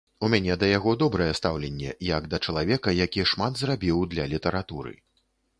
[0.25, 4.99] У мяне да яго добрае стаўленне, як да чалавека, які шмат зрабіў для літаратуры.